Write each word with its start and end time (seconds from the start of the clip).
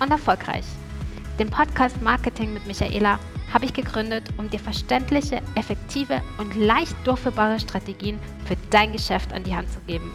und 0.00 0.10
erfolgreich. 0.10 0.64
Den 1.38 1.50
Podcast 1.50 2.00
Marketing 2.02 2.54
mit 2.54 2.66
Michaela 2.66 3.18
habe 3.52 3.64
ich 3.64 3.72
gegründet, 3.72 4.24
um 4.36 4.50
dir 4.50 4.58
verständliche, 4.58 5.42
effektive 5.54 6.22
und 6.38 6.54
leicht 6.56 6.96
durchführbare 7.04 7.60
Strategien 7.60 8.18
für 8.46 8.56
dein 8.70 8.92
Geschäft 8.92 9.32
an 9.32 9.44
die 9.44 9.54
Hand 9.54 9.70
zu 9.70 9.80
geben. 9.86 10.12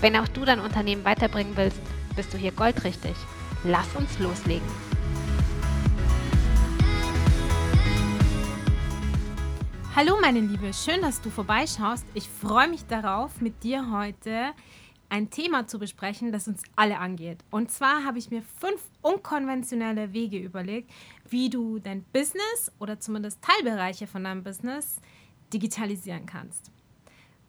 Wenn 0.00 0.16
auch 0.16 0.28
du 0.28 0.44
dein 0.44 0.60
Unternehmen 0.60 1.04
weiterbringen 1.04 1.56
willst, 1.56 1.80
bist 2.16 2.32
du 2.32 2.38
hier 2.38 2.52
goldrichtig. 2.52 3.14
Lass 3.64 3.94
uns 3.96 4.18
loslegen. 4.18 4.68
Hallo 9.96 10.18
meine 10.20 10.40
Liebe, 10.40 10.72
schön, 10.74 11.00
dass 11.02 11.20
du 11.20 11.30
vorbeischaust. 11.30 12.04
Ich 12.14 12.28
freue 12.28 12.68
mich 12.68 12.84
darauf, 12.86 13.40
mit 13.40 13.62
dir 13.62 13.92
heute 13.92 14.52
ein 15.08 15.30
Thema 15.30 15.66
zu 15.66 15.78
besprechen, 15.78 16.32
das 16.32 16.48
uns 16.48 16.62
alle 16.76 16.98
angeht. 16.98 17.44
Und 17.50 17.70
zwar 17.70 18.04
habe 18.04 18.18
ich 18.18 18.30
mir 18.30 18.42
fünf 18.42 18.80
unkonventionelle 19.02 20.12
Wege 20.12 20.38
überlegt, 20.38 20.90
wie 21.28 21.50
du 21.50 21.78
dein 21.78 22.04
Business 22.12 22.72
oder 22.78 22.98
zumindest 22.98 23.40
Teilbereiche 23.42 24.06
von 24.06 24.24
deinem 24.24 24.42
Business 24.42 25.00
digitalisieren 25.52 26.26
kannst. 26.26 26.70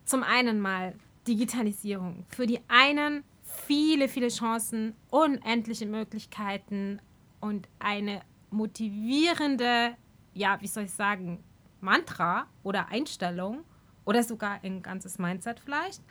Zum 0.05 0.23
einen 0.23 0.59
mal 0.59 0.95
Digitalisierung. 1.27 2.25
Für 2.29 2.45
die 2.45 2.59
einen 2.67 3.23
viele, 3.41 4.07
viele 4.07 4.27
Chancen, 4.27 4.95
unendliche 5.09 5.85
Möglichkeiten 5.85 6.99
und 7.39 7.67
eine 7.79 8.21
motivierende, 8.51 9.95
ja, 10.33 10.59
wie 10.61 10.67
soll 10.67 10.83
ich 10.83 10.91
sagen, 10.91 11.43
Mantra 11.81 12.47
oder 12.63 12.89
Einstellung 12.89 13.63
oder 14.05 14.23
sogar 14.23 14.59
ein 14.63 14.81
ganzes 14.81 15.17
Mindset 15.17 15.59
vielleicht. 15.59 16.01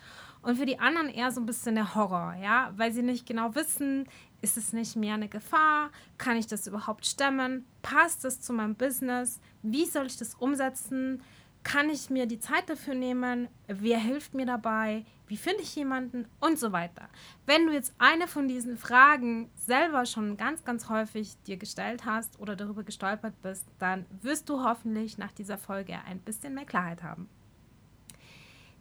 Und 0.44 0.56
für 0.56 0.66
die 0.66 0.78
anderen 0.78 1.08
eher 1.08 1.30
so 1.32 1.40
ein 1.40 1.46
bisschen 1.46 1.74
der 1.74 1.94
Horror, 1.94 2.34
ja, 2.34 2.72
weil 2.76 2.92
sie 2.92 3.02
nicht 3.02 3.26
genau 3.26 3.54
wissen, 3.54 4.06
ist 4.42 4.58
es 4.58 4.74
nicht 4.74 4.94
mehr 4.94 5.14
eine 5.14 5.28
Gefahr? 5.28 5.90
Kann 6.18 6.36
ich 6.36 6.46
das 6.46 6.66
überhaupt 6.66 7.06
stemmen? 7.06 7.64
Passt 7.80 8.24
das 8.24 8.42
zu 8.42 8.52
meinem 8.52 8.74
Business? 8.74 9.40
Wie 9.62 9.86
soll 9.86 10.04
ich 10.04 10.18
das 10.18 10.34
umsetzen? 10.34 11.22
Kann 11.62 11.88
ich 11.88 12.10
mir 12.10 12.26
die 12.26 12.40
Zeit 12.40 12.68
dafür 12.68 12.94
nehmen? 12.94 13.48
Wer 13.68 13.98
hilft 13.98 14.34
mir 14.34 14.44
dabei? 14.44 15.06
Wie 15.26 15.38
finde 15.38 15.62
ich 15.62 15.74
jemanden? 15.76 16.26
Und 16.40 16.58
so 16.58 16.72
weiter. 16.72 17.08
Wenn 17.46 17.66
du 17.66 17.72
jetzt 17.72 17.94
eine 17.96 18.28
von 18.28 18.46
diesen 18.46 18.76
Fragen 18.76 19.50
selber 19.56 20.04
schon 20.04 20.36
ganz, 20.36 20.62
ganz 20.62 20.90
häufig 20.90 21.40
dir 21.46 21.56
gestellt 21.56 22.04
hast 22.04 22.38
oder 22.38 22.54
darüber 22.54 22.82
gestolpert 22.82 23.40
bist, 23.40 23.66
dann 23.78 24.04
wirst 24.20 24.50
du 24.50 24.62
hoffentlich 24.62 25.16
nach 25.16 25.32
dieser 25.32 25.56
Folge 25.56 25.98
ein 26.06 26.20
bisschen 26.20 26.54
mehr 26.54 26.66
Klarheit 26.66 27.02
haben. 27.02 27.30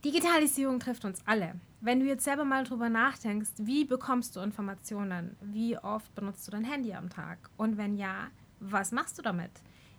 Digitalisierung 0.04 0.82
trifft 0.82 1.06
uns 1.06 1.22
alle. 1.26 1.56
Wenn 1.80 2.02
du 2.02 2.06
jetzt 2.06 2.26
selber 2.26 2.44
mal 2.44 2.66
drüber 2.66 2.90
nachdenkst, 2.90 3.52
wie 3.60 3.86
bekommst 3.86 4.36
du 4.36 4.42
Informationen? 4.42 5.38
Wie 5.42 5.78
oft 5.78 6.14
benutzt 6.14 6.46
du 6.46 6.52
dein 6.52 6.66
Handy 6.66 6.94
am 6.94 7.10
Tag? 7.10 7.50
Und 7.56 7.78
wenn 7.78 7.96
ja, 7.96 8.28
was 8.60 8.92
machst 8.92 9.18
du 9.18 9.22
damit? 9.22 9.52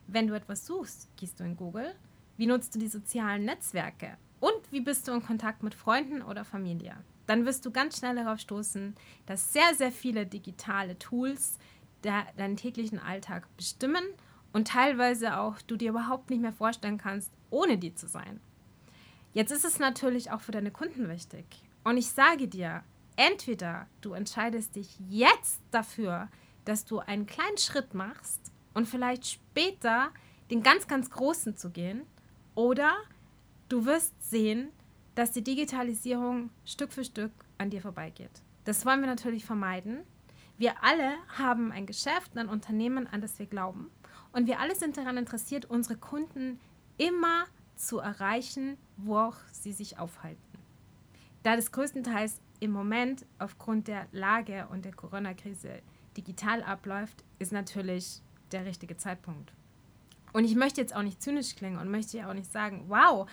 Wenn 0.06 0.26
du 0.26 0.34
etwas 0.34 0.66
suchst, 0.66 1.08
gehst 1.16 1.40
du 1.40 1.44
in 1.44 1.56
Google? 1.56 1.94
Wie 2.36 2.46
nutzt 2.46 2.74
du 2.74 2.78
die 2.78 2.88
sozialen 2.88 3.46
Netzwerke? 3.46 4.18
Und 4.40 4.70
wie 4.70 4.82
bist 4.82 5.08
du 5.08 5.12
in 5.12 5.22
Kontakt 5.22 5.62
mit 5.62 5.74
Freunden 5.74 6.20
oder 6.20 6.44
Familie? 6.44 6.96
Dann 7.26 7.46
wirst 7.46 7.64
du 7.64 7.70
ganz 7.70 7.98
schnell 7.98 8.16
darauf 8.16 8.40
stoßen, 8.40 8.94
dass 9.24 9.54
sehr, 9.54 9.74
sehr 9.74 9.90
viele 9.90 10.26
digitale 10.26 10.98
Tools 10.98 11.58
deinen 12.02 12.58
täglichen 12.58 12.98
Alltag 12.98 13.48
bestimmen 13.56 14.04
und 14.52 14.68
teilweise 14.68 15.38
auch 15.38 15.62
du 15.62 15.76
dir 15.76 15.88
überhaupt 15.88 16.28
nicht 16.28 16.42
mehr 16.42 16.52
vorstellen 16.52 16.98
kannst, 16.98 17.32
ohne 17.48 17.78
die 17.78 17.94
zu 17.94 18.06
sein. 18.06 18.40
Jetzt 19.34 19.50
ist 19.50 19.64
es 19.64 19.80
natürlich 19.80 20.30
auch 20.30 20.40
für 20.40 20.52
deine 20.52 20.70
Kunden 20.70 21.08
wichtig. 21.08 21.44
Und 21.82 21.96
ich 21.96 22.08
sage 22.08 22.46
dir, 22.46 22.84
entweder 23.16 23.88
du 24.00 24.12
entscheidest 24.12 24.76
dich 24.76 24.96
jetzt 25.10 25.60
dafür, 25.72 26.28
dass 26.64 26.84
du 26.84 27.00
einen 27.00 27.26
kleinen 27.26 27.58
Schritt 27.58 27.94
machst 27.94 28.52
und 28.74 28.88
vielleicht 28.88 29.26
später 29.26 30.10
den 30.50 30.62
ganz, 30.62 30.86
ganz 30.86 31.10
großen 31.10 31.56
zu 31.56 31.70
gehen, 31.70 32.02
oder 32.54 32.92
du 33.68 33.84
wirst 33.84 34.14
sehen, 34.22 34.68
dass 35.16 35.32
die 35.32 35.42
Digitalisierung 35.42 36.50
Stück 36.64 36.92
für 36.92 37.04
Stück 37.04 37.32
an 37.58 37.70
dir 37.70 37.80
vorbeigeht. 37.80 38.30
Das 38.64 38.86
wollen 38.86 39.00
wir 39.00 39.08
natürlich 39.08 39.44
vermeiden. 39.44 40.04
Wir 40.56 40.84
alle 40.84 41.14
haben 41.36 41.72
ein 41.72 41.86
Geschäft, 41.86 42.36
ein 42.36 42.48
Unternehmen, 42.48 43.08
an 43.08 43.20
das 43.20 43.40
wir 43.40 43.46
glauben. 43.46 43.90
Und 44.32 44.46
wir 44.46 44.60
alle 44.60 44.76
sind 44.76 44.96
daran 44.96 45.16
interessiert, 45.16 45.64
unsere 45.64 45.96
Kunden 45.96 46.60
immer 46.96 47.46
zu 47.74 47.98
erreichen, 47.98 48.78
wo 48.96 49.18
auch 49.18 49.36
sie 49.52 49.72
sich 49.72 49.98
aufhalten. 49.98 50.40
Da 51.42 51.56
das 51.56 51.72
größtenteils 51.72 52.40
im 52.60 52.70
Moment 52.70 53.26
aufgrund 53.38 53.88
der 53.88 54.06
Lage 54.12 54.66
und 54.70 54.84
der 54.84 54.94
Corona-Krise 54.94 55.82
digital 56.16 56.62
abläuft, 56.62 57.24
ist 57.38 57.52
natürlich 57.52 58.22
der 58.52 58.64
richtige 58.64 58.96
Zeitpunkt. 58.96 59.52
Und 60.32 60.44
ich 60.44 60.56
möchte 60.56 60.80
jetzt 60.80 60.94
auch 60.94 61.02
nicht 61.02 61.22
zynisch 61.22 61.54
klingen 61.54 61.78
und 61.78 61.90
möchte 61.90 62.18
ja 62.18 62.28
auch 62.28 62.34
nicht 62.34 62.50
sagen, 62.50 62.84
wow, 62.88 63.28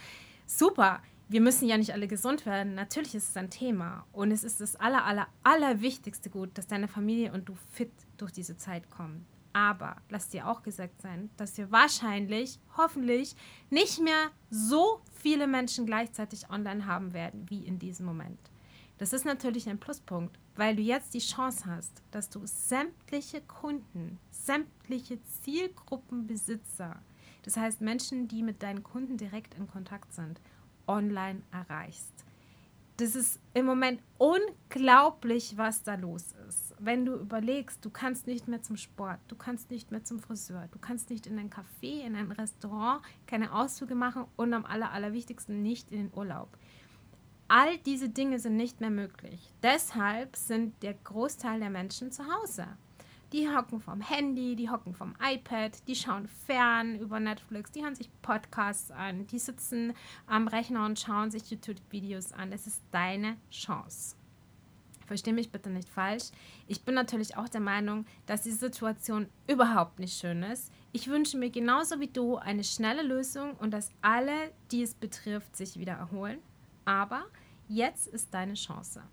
super, 0.46 1.02
wir 1.30 1.42
müssen 1.42 1.68
ja 1.68 1.78
nicht 1.78 1.94
alle 1.94 2.08
gesund 2.08 2.46
werden. 2.46 2.76
Natürlich 2.76 3.16
ist 3.16 3.30
es 3.30 3.38
ein 3.38 3.50
Thema 3.50 4.06
und 4.12 4.32
es 4.32 4.44
ist 4.44 4.60
das 4.60 4.76
aller, 4.76 5.06
aller, 5.06 5.28
aller 5.44 5.82
wichtigste 5.82 6.30
Gut, 6.30 6.58
dass 6.58 6.68
deine 6.68 6.90
Familie 6.90 7.32
und 7.32 7.48
du 7.48 7.56
fit 7.72 7.92
durch 8.18 8.34
diese 8.34 8.58
Zeit 8.58 8.90
kommen. 8.90 9.26
Aber 9.54 9.98
lass 10.10 10.30
dir 10.30 10.48
auch 10.48 10.64
gesagt 10.64 11.02
sein, 11.02 11.30
dass 11.38 11.58
wir 11.58 11.72
wahrscheinlich, 11.72 12.60
hoffentlich, 12.78 13.36
nicht 13.70 14.00
mehr 14.00 14.32
so 14.50 15.02
viele 15.22 15.48
Menschen 15.48 15.86
gleichzeitig 15.86 16.50
online 16.50 16.86
haben 16.86 17.14
werden 17.14 17.46
wie 17.50 17.66
in 17.66 17.80
diesem 17.80 18.06
Moment. 18.06 18.40
Das 18.98 19.14
ist 19.14 19.26
natürlich 19.26 19.68
ein 19.68 19.80
Pluspunkt, 19.80 20.38
weil 20.56 20.76
du 20.76 20.82
jetzt 20.82 21.14
die 21.14 21.20
Chance 21.20 21.66
hast, 21.66 22.04
dass 22.12 22.30
du 22.30 22.42
sämtliche 22.46 23.42
Kunden, 23.42 24.20
sämtliche 24.30 25.20
Zielgruppenbesitzer, 25.24 27.02
das 27.44 27.58
heißt 27.58 27.82
Menschen, 27.82 28.28
die 28.28 28.44
mit 28.44 28.62
deinen 28.62 28.84
Kunden 28.84 29.18
direkt 29.18 29.56
in 29.56 29.68
Kontakt 29.68 30.14
sind, 30.14 30.40
online 30.88 31.42
erreichst 31.52 32.26
das 33.02 33.16
ist 33.16 33.40
im 33.54 33.66
Moment 33.66 34.02
unglaublich, 34.18 35.58
was 35.58 35.82
da 35.82 35.96
los 35.96 36.34
ist. 36.48 36.61
Wenn 36.84 37.06
du 37.06 37.14
überlegst, 37.14 37.86
du 37.86 37.92
kannst 37.92 38.26
nicht 38.26 38.48
mehr 38.48 38.64
zum 38.64 38.76
Sport, 38.76 39.20
du 39.28 39.36
kannst 39.36 39.70
nicht 39.70 39.92
mehr 39.92 40.04
zum 40.04 40.20
Friseur, 40.20 40.68
du 40.72 40.80
kannst 40.80 41.12
nicht 41.12 41.28
in 41.28 41.38
ein 41.38 41.52
Café, 41.52 42.02
in 42.04 42.16
ein 42.16 42.32
Restaurant, 42.32 43.04
keine 43.28 43.54
Ausflüge 43.54 43.94
machen 43.94 44.26
und 44.36 44.52
am 44.52 44.66
aller, 44.66 44.92
allerwichtigsten 44.92 45.62
nicht 45.62 45.92
in 45.92 46.00
den 46.00 46.18
Urlaub. 46.18 46.50
All 47.48 47.78
diese 47.86 48.10
Dinge 48.10 48.40
sind 48.40 48.58
nicht 48.58 48.82
mehr 48.82 48.90
möglich. 48.90 49.54
Deshalb 49.62 50.36
sind 50.36 50.82
der 50.82 50.96
Großteil 50.96 51.60
der 51.60 51.70
Menschen 51.70 52.12
zu 52.12 52.24
Hause. 52.26 52.66
Die 53.32 53.48
hocken 53.48 53.80
vom 53.80 54.02
Handy, 54.02 54.56
die 54.56 54.72
hocken 54.72 54.96
vom 54.96 55.14
iPad, 55.22 55.88
die 55.88 55.96
schauen 55.96 56.28
fern 56.48 56.98
über 56.98 57.20
Netflix, 57.20 57.72
die 57.72 57.84
hören 57.84 57.94
sich 57.94 58.10
Podcasts 58.24 58.90
an, 58.90 59.28
die 59.28 59.38
sitzen 59.38 59.94
am 60.26 60.48
Rechner 60.48 60.84
und 60.88 61.00
schauen 61.00 61.30
sich 61.30 61.52
YouTube-Videos 61.52 62.34
an. 62.34 62.52
Es 62.52 62.66
ist 62.66 62.82
deine 62.90 63.38
Chance. 63.52 64.16
Verstehe 65.12 65.34
mich 65.34 65.52
bitte 65.52 65.70
nicht 65.70 65.90
falsch. 65.90 66.30
Ich 66.68 66.86
bin 66.86 66.96
natürlich 66.96 67.36
auch 67.36 67.50
der 67.50 67.60
Meinung, 67.60 68.06
dass 68.28 68.44
die 68.44 68.52
Situation 68.52 69.28
überhaupt 69.46 70.00
nicht 70.00 70.18
schön 70.18 70.42
ist. 70.42 70.72
Ich 70.94 71.10
wünsche 71.10 71.38
mir 71.38 71.50
genauso 71.50 72.00
wie 72.00 72.08
du 72.08 72.38
eine 72.38 72.64
schnelle 72.64 73.04
Lösung 73.04 73.58
und 73.58 73.72
dass 73.72 73.90
alle, 74.02 74.54
die 74.72 74.84
es 74.84 74.94
betrifft, 74.94 75.58
sich 75.58 75.78
wieder 75.78 75.92
erholen. 75.92 76.40
Aber 76.86 77.26
jetzt 77.68 78.08
ist 78.08 78.34
deine 78.34 78.54
Chance. 78.54 79.04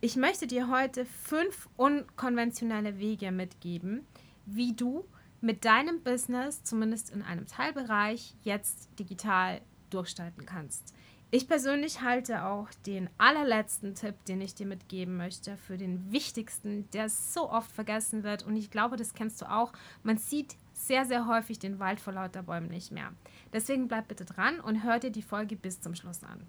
Ich 0.00 0.14
möchte 0.14 0.46
dir 0.46 0.70
heute 0.70 1.04
fünf 1.04 1.68
unkonventionelle 1.76 3.00
Wege 3.00 3.32
mitgeben, 3.32 4.06
wie 4.46 4.72
du 4.72 5.04
mit 5.40 5.64
deinem 5.64 6.00
Business, 6.04 6.62
zumindest 6.62 7.10
in 7.10 7.22
einem 7.22 7.48
Teilbereich, 7.48 8.36
jetzt 8.42 8.88
digital 9.00 9.62
durchstarten 9.90 10.46
kannst. 10.46 10.94
Ich 11.34 11.48
persönlich 11.48 12.00
halte 12.00 12.44
auch 12.44 12.68
den 12.86 13.10
allerletzten 13.18 13.96
Tipp, 13.96 14.14
den 14.26 14.40
ich 14.40 14.54
dir 14.54 14.66
mitgeben 14.66 15.16
möchte, 15.16 15.56
für 15.56 15.76
den 15.76 16.12
wichtigsten, 16.12 16.88
der 16.92 17.08
so 17.08 17.50
oft 17.50 17.72
vergessen 17.72 18.22
wird. 18.22 18.44
Und 18.44 18.54
ich 18.54 18.70
glaube, 18.70 18.96
das 18.96 19.14
kennst 19.14 19.42
du 19.42 19.50
auch. 19.50 19.72
Man 20.04 20.16
sieht 20.16 20.54
sehr, 20.74 21.04
sehr 21.04 21.26
häufig 21.26 21.58
den 21.58 21.80
Wald 21.80 21.98
vor 21.98 22.12
lauter 22.12 22.44
Bäumen 22.44 22.68
nicht 22.68 22.92
mehr. 22.92 23.12
Deswegen 23.52 23.88
bleib 23.88 24.06
bitte 24.06 24.24
dran 24.24 24.60
und 24.60 24.84
hör 24.84 25.00
dir 25.00 25.10
die 25.10 25.22
Folge 25.22 25.56
bis 25.56 25.80
zum 25.80 25.96
Schluss 25.96 26.22
an. 26.22 26.46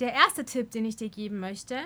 Der 0.00 0.12
erste 0.12 0.44
Tipp, 0.44 0.70
den 0.70 0.84
ich 0.84 0.96
dir 0.96 1.08
geben 1.08 1.40
möchte, 1.40 1.78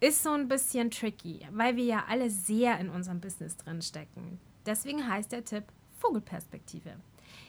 ist 0.00 0.24
so 0.24 0.30
ein 0.30 0.48
bisschen 0.48 0.90
tricky, 0.90 1.46
weil 1.52 1.76
wir 1.76 1.84
ja 1.84 2.04
alle 2.08 2.30
sehr 2.30 2.80
in 2.80 2.90
unserem 2.90 3.20
Business 3.20 3.56
drin 3.56 3.80
stecken. 3.80 4.40
Deswegen 4.66 5.08
heißt 5.08 5.30
der 5.30 5.44
Tipp 5.44 5.66
Vogelperspektive. 6.00 6.96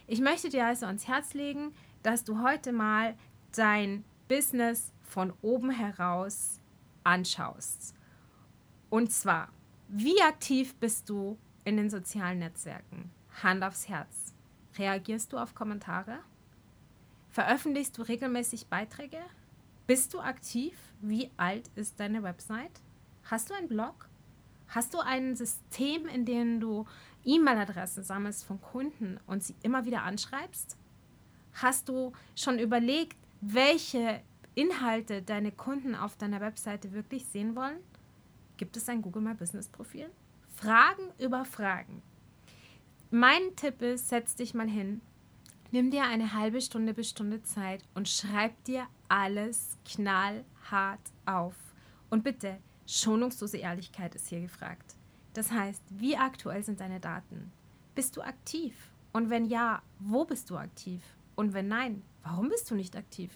Ich 0.06 0.22
möchte 0.22 0.50
dir 0.50 0.68
also 0.68 0.86
ans 0.86 1.08
Herz 1.08 1.34
legen, 1.34 1.74
dass 2.04 2.24
du 2.24 2.42
heute 2.42 2.72
mal 2.72 3.16
dein 3.58 4.04
Business 4.28 4.92
von 5.04 5.34
oben 5.42 5.72
heraus 5.72 6.60
anschaust. 7.04 7.94
Und 8.90 9.12
zwar, 9.12 9.50
wie 9.88 10.22
aktiv 10.22 10.76
bist 10.76 11.10
du 11.10 11.38
in 11.66 11.78
den 11.78 11.90
sozialen 11.90 12.40
Netzwerken? 12.40 13.12
Hand 13.44 13.64
aufs 13.64 13.90
Herz. 13.90 14.34
Reagierst 14.78 15.34
du 15.34 15.38
auf 15.38 15.54
Kommentare? 15.54 16.20
Veröffentlichst 17.30 17.98
du 17.98 18.02
regelmäßig 18.02 18.68
Beiträge? 18.68 19.20
Bist 19.88 20.14
du 20.14 20.20
aktiv? 20.20 20.74
Wie 21.02 21.30
alt 21.38 21.70
ist 21.76 22.00
deine 22.00 22.24
Website? 22.24 22.82
Hast 23.24 23.50
du 23.50 23.54
einen 23.54 23.68
Blog? 23.68 24.10
Hast 24.68 24.94
du 24.94 25.00
ein 25.00 25.36
System, 25.36 26.08
in 26.08 26.26
dem 26.26 26.62
du 26.62 26.86
E-Mail-Adressen 27.26 28.04
sammelst 28.04 28.46
von 28.46 28.62
Kunden 28.62 29.20
und 29.28 29.44
sie 29.44 29.56
immer 29.64 29.86
wieder 29.86 30.04
anschreibst? 30.04 30.78
Hast 31.54 31.90
du 31.90 32.14
schon 32.36 32.58
überlegt, 32.60 33.18
welche 33.42 34.22
Inhalte 34.54 35.22
deine 35.22 35.52
Kunden 35.52 35.96
auf 35.96 36.16
deiner 36.16 36.42
Webseite 36.42 36.94
wirklich 36.94 37.26
sehen 37.26 37.56
wollen? 37.56 37.80
Gibt 38.58 38.78
es 38.78 38.88
ein 38.88 39.02
Google 39.02 39.24
My 39.24 39.34
Business 39.34 39.68
Profil? 39.68 40.10
Fragen 40.56 41.10
über 41.18 41.44
Fragen. 41.46 42.04
Mein 43.10 43.56
Tipp 43.56 43.82
ist, 43.82 44.10
setz 44.10 44.36
dich 44.36 44.54
mal 44.54 44.70
hin, 44.70 45.02
nimm 45.72 45.90
dir 45.90 46.04
eine 46.04 46.34
halbe 46.34 46.62
Stunde 46.62 46.94
bis 46.94 47.10
Stunde 47.10 47.42
Zeit 47.42 47.84
und 47.96 48.08
schreib 48.08 48.64
dir 48.66 48.88
alles 49.10 49.78
knallhart 49.86 51.02
auf. 51.26 51.56
Und 52.10 52.24
bitte, 52.24 52.60
schonungslose 52.86 53.58
Ehrlichkeit 53.58 54.14
ist 54.16 54.28
hier 54.28 54.42
gefragt. 54.42 54.96
Das 55.34 55.52
heißt, 55.52 55.82
wie 55.90 56.16
aktuell 56.16 56.62
sind 56.64 56.80
deine 56.80 57.00
Daten? 57.00 57.52
Bist 57.96 58.16
du 58.16 58.22
aktiv? 58.22 58.76
Und 59.14 59.30
wenn 59.30 59.46
ja, 59.46 59.82
wo 60.00 60.26
bist 60.26 60.50
du 60.50 60.58
aktiv? 60.58 61.02
Und 61.36 61.54
wenn 61.54 61.68
nein, 61.68 62.04
warum 62.24 62.50
bist 62.50 62.70
du 62.70 62.76
nicht 62.76 62.96
aktiv? 62.96 63.32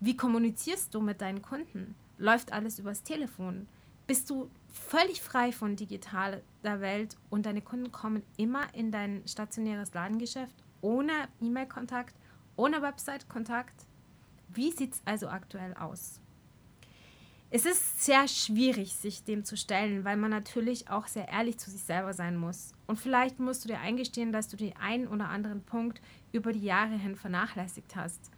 Wie 0.00 0.16
kommunizierst 0.16 0.94
du 0.94 1.00
mit 1.00 1.20
deinen 1.20 1.42
Kunden? 1.42 1.94
Läuft 2.18 2.52
alles 2.52 2.78
übers 2.78 3.02
Telefon? 3.02 3.68
Bist 4.06 4.30
du 4.30 4.50
völlig 4.68 5.20
frei 5.20 5.52
von 5.52 5.76
digitaler 5.76 6.40
Welt 6.62 7.16
und 7.30 7.44
deine 7.46 7.60
Kunden 7.60 7.92
kommen 7.92 8.22
immer 8.36 8.72
in 8.74 8.90
dein 8.90 9.26
stationäres 9.26 9.92
Ladengeschäft 9.92 10.54
ohne 10.80 11.28
E-Mail-Kontakt, 11.40 12.14
ohne 12.56 12.80
Website-Kontakt? 12.80 13.86
Wie 14.48 14.70
sieht 14.70 14.94
es 14.94 15.02
also 15.04 15.28
aktuell 15.28 15.74
aus? 15.74 16.20
Es 17.50 17.64
ist 17.64 18.04
sehr 18.04 18.28
schwierig, 18.28 18.94
sich 18.94 19.24
dem 19.24 19.42
zu 19.42 19.56
stellen, 19.56 20.04
weil 20.04 20.18
man 20.18 20.30
natürlich 20.30 20.90
auch 20.90 21.06
sehr 21.06 21.28
ehrlich 21.28 21.58
zu 21.58 21.70
sich 21.70 21.80
selber 21.80 22.12
sein 22.12 22.36
muss. 22.36 22.72
Und 22.86 22.98
vielleicht 22.98 23.38
musst 23.38 23.64
du 23.64 23.68
dir 23.68 23.80
eingestehen, 23.80 24.32
dass 24.32 24.48
du 24.48 24.58
den 24.58 24.76
einen 24.76 25.08
oder 25.08 25.30
anderen 25.30 25.62
Punkt 25.62 26.02
über 26.30 26.52
die 26.52 26.64
Jahre 26.64 26.98
hin 26.98 27.16
vernachlässigt 27.16 27.96
hast. 27.96 28.30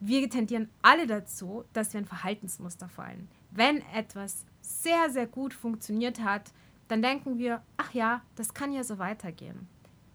Wir 0.00 0.28
tendieren 0.28 0.68
alle 0.82 1.06
dazu, 1.06 1.64
dass 1.72 1.94
wir 1.94 2.00
ein 2.00 2.06
Verhaltensmuster 2.06 2.90
fallen. 2.90 3.28
Wenn 3.50 3.80
etwas 3.94 4.44
sehr, 4.60 5.08
sehr 5.08 5.26
gut 5.26 5.54
funktioniert 5.54 6.20
hat, 6.20 6.52
dann 6.88 7.00
denken 7.00 7.38
wir, 7.38 7.62
ach 7.78 7.94
ja, 7.94 8.22
das 8.36 8.52
kann 8.52 8.72
ja 8.72 8.84
so 8.84 8.98
weitergehen, 8.98 9.66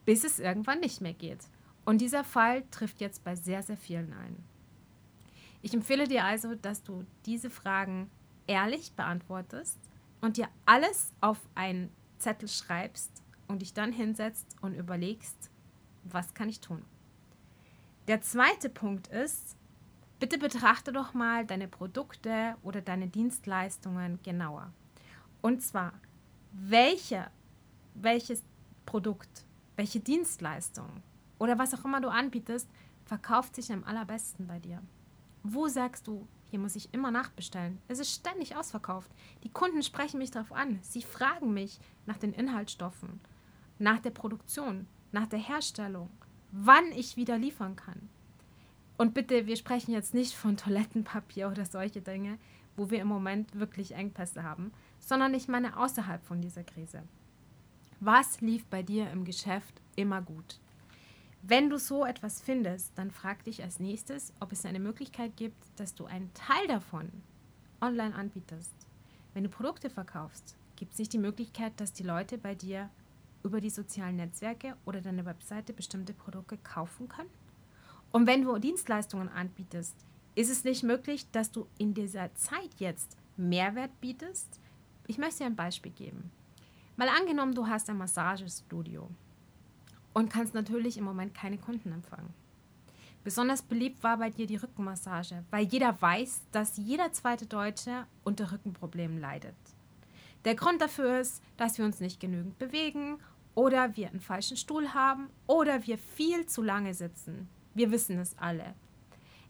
bis 0.05 0.23
es 0.23 0.39
irgendwann 0.39 0.79
nicht 0.79 1.01
mehr 1.01 1.13
geht. 1.13 1.47
Und 1.85 2.01
dieser 2.01 2.23
Fall 2.23 2.63
trifft 2.69 3.01
jetzt 3.01 3.23
bei 3.23 3.35
sehr, 3.35 3.63
sehr 3.63 3.77
vielen 3.77 4.13
ein. 4.13 4.37
Ich 5.63 5.73
empfehle 5.73 6.07
dir 6.07 6.23
also, 6.23 6.53
dass 6.53 6.83
du 6.83 7.03
diese 7.25 7.49
Fragen 7.49 8.11
ehrlich 8.47 8.93
beantwortest 8.93 9.77
und 10.21 10.37
dir 10.37 10.47
alles 10.65 11.11
auf 11.21 11.39
einen 11.55 11.91
Zettel 12.19 12.47
schreibst 12.47 13.23
und 13.47 13.61
dich 13.61 13.73
dann 13.73 13.91
hinsetzt 13.91 14.47
und 14.61 14.73
überlegst, 14.73 15.49
was 16.03 16.33
kann 16.33 16.49
ich 16.49 16.59
tun. 16.59 16.83
Der 18.07 18.21
zweite 18.21 18.69
Punkt 18.69 19.07
ist, 19.07 19.55
bitte 20.19 20.37
betrachte 20.37 20.91
doch 20.91 21.13
mal 21.13 21.45
deine 21.45 21.67
Produkte 21.67 22.55
oder 22.61 22.81
deine 22.81 23.07
Dienstleistungen 23.07 24.19
genauer. 24.23 24.71
Und 25.41 25.61
zwar, 25.61 25.93
welche, 26.51 27.29
welches 27.93 28.43
Produkt, 28.85 29.45
welche 29.75 29.99
Dienstleistung 29.99 30.89
oder 31.39 31.57
was 31.57 31.73
auch 31.73 31.85
immer 31.85 32.01
du 32.01 32.09
anbietest, 32.09 32.69
verkauft 33.05 33.55
sich 33.55 33.71
am 33.71 33.83
allerbesten 33.83 34.47
bei 34.47 34.59
dir. 34.59 34.81
Wo 35.43 35.67
sagst 35.67 36.07
du, 36.07 36.27
hier 36.53 36.59
muss 36.59 36.75
ich 36.75 36.93
immer 36.93 37.09
nachbestellen? 37.09 37.79
Es 37.87 37.97
ist 37.97 38.13
ständig 38.13 38.55
ausverkauft. 38.55 39.09
Die 39.43 39.49
Kunden 39.49 39.81
sprechen 39.81 40.19
mich 40.19 40.29
darauf 40.29 40.51
an. 40.51 40.77
Sie 40.83 41.01
fragen 41.01 41.51
mich 41.51 41.79
nach 42.05 42.19
den 42.19 42.31
Inhaltsstoffen, 42.31 43.19
nach 43.79 43.97
der 43.97 44.11
Produktion, 44.11 44.85
nach 45.11 45.25
der 45.25 45.39
Herstellung, 45.39 46.11
wann 46.51 46.91
ich 46.91 47.17
wieder 47.17 47.39
liefern 47.39 47.75
kann. 47.75 48.07
Und 48.97 49.15
bitte, 49.15 49.47
wir 49.47 49.55
sprechen 49.55 49.93
jetzt 49.93 50.13
nicht 50.13 50.35
von 50.35 50.55
Toilettenpapier 50.55 51.49
oder 51.49 51.65
solche 51.65 52.03
Dinge, 52.03 52.37
wo 52.75 52.91
wir 52.91 53.01
im 53.01 53.07
Moment 53.07 53.57
wirklich 53.59 53.95
Engpässe 53.95 54.43
haben, 54.43 54.71
sondern 54.99 55.33
ich 55.33 55.47
meine 55.47 55.75
außerhalb 55.75 56.23
von 56.23 56.39
dieser 56.39 56.63
Krise. 56.63 57.01
Was 57.99 58.41
lief 58.41 58.63
bei 58.67 58.83
dir 58.83 59.09
im 59.09 59.25
Geschäft 59.25 59.81
immer 59.95 60.21
gut? 60.21 60.59
Wenn 61.45 61.69
du 61.69 61.77
so 61.77 62.05
etwas 62.05 62.39
findest, 62.39 62.97
dann 62.97 63.11
frag 63.11 63.43
dich 63.43 63.61
als 63.61 63.81
nächstes, 63.81 64.31
ob 64.39 64.53
es 64.53 64.65
eine 64.65 64.79
Möglichkeit 64.79 65.35
gibt, 65.35 65.61
dass 65.75 65.93
du 65.93 66.05
einen 66.05 66.33
Teil 66.33 66.67
davon 66.67 67.11
online 67.81 68.15
anbietest. 68.15 68.71
Wenn 69.33 69.43
du 69.43 69.49
Produkte 69.49 69.89
verkaufst, 69.89 70.55
gibt 70.77 70.93
es 70.93 70.99
nicht 70.99 71.11
die 71.11 71.17
Möglichkeit, 71.17 71.73
dass 71.81 71.91
die 71.91 72.03
Leute 72.03 72.37
bei 72.37 72.55
dir 72.55 72.89
über 73.43 73.59
die 73.59 73.69
sozialen 73.69 74.15
Netzwerke 74.15 74.77
oder 74.85 75.01
deine 75.01 75.25
Webseite 75.25 75.73
bestimmte 75.73 76.13
Produkte 76.13 76.57
kaufen 76.57 77.09
können? 77.09 77.29
Und 78.13 78.25
wenn 78.25 78.43
du 78.43 78.57
Dienstleistungen 78.57 79.27
anbietest, 79.27 79.97
ist 80.35 80.49
es 80.49 80.63
nicht 80.63 80.83
möglich, 80.83 81.29
dass 81.31 81.51
du 81.51 81.67
in 81.77 81.93
dieser 81.93 82.33
Zeit 82.35 82.75
jetzt 82.77 83.17
Mehrwert 83.35 83.99
bietest? 83.99 84.61
Ich 85.07 85.17
möchte 85.17 85.39
dir 85.39 85.47
ein 85.47 85.57
Beispiel 85.57 85.91
geben. 85.91 86.31
Mal 86.95 87.09
angenommen, 87.09 87.53
du 87.53 87.67
hast 87.67 87.89
ein 87.89 87.97
Massagestudio 87.97 89.09
und 90.13 90.31
kannst 90.31 90.53
natürlich 90.53 90.97
im 90.97 91.03
Moment 91.03 91.33
keine 91.33 91.57
Kunden 91.57 91.91
empfangen. 91.91 92.33
Besonders 93.23 93.61
beliebt 93.61 94.03
war 94.03 94.17
bei 94.17 94.29
dir 94.29 94.47
die 94.47 94.57
Rückenmassage, 94.57 95.45
weil 95.49 95.65
jeder 95.65 96.01
weiß, 96.01 96.41
dass 96.51 96.77
jeder 96.77 97.13
zweite 97.13 97.45
Deutsche 97.45 98.05
unter 98.23 98.51
Rückenproblemen 98.51 99.19
leidet. 99.19 99.55
Der 100.43 100.55
Grund 100.55 100.81
dafür 100.81 101.19
ist, 101.19 101.41
dass 101.55 101.77
wir 101.77 101.85
uns 101.85 102.01
nicht 102.01 102.19
genügend 102.19 102.59
bewegen 102.59 103.17
oder 103.55 103.95
wir 103.95 104.09
einen 104.09 104.19
falschen 104.19 104.57
Stuhl 104.57 104.93
haben 104.93 105.29
oder 105.47 105.85
wir 105.87 105.97
viel 105.97 106.45
zu 106.47 106.61
lange 106.61 106.93
sitzen. 106.93 107.47
Wir 107.73 107.91
wissen 107.91 108.19
es 108.19 108.37
alle. 108.37 108.73